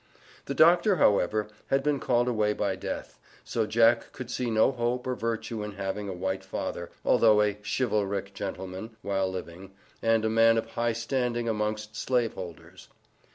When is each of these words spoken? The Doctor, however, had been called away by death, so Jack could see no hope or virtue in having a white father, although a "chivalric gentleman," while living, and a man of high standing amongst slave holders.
The 0.45 0.55
Doctor, 0.55 0.95
however, 0.95 1.47
had 1.67 1.83
been 1.83 1.99
called 1.99 2.27
away 2.27 2.53
by 2.53 2.75
death, 2.75 3.19
so 3.43 3.67
Jack 3.67 4.11
could 4.13 4.31
see 4.31 4.49
no 4.49 4.71
hope 4.71 5.05
or 5.05 5.13
virtue 5.13 5.61
in 5.61 5.73
having 5.73 6.09
a 6.09 6.11
white 6.13 6.43
father, 6.43 6.89
although 7.05 7.39
a 7.43 7.59
"chivalric 7.61 8.33
gentleman," 8.33 8.97
while 9.03 9.29
living, 9.31 9.73
and 10.01 10.25
a 10.25 10.27
man 10.27 10.57
of 10.57 10.69
high 10.71 10.93
standing 10.93 11.47
amongst 11.47 11.95
slave 11.95 12.33
holders. 12.33 12.87